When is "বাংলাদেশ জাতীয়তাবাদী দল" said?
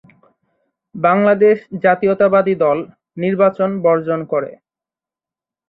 0.95-2.77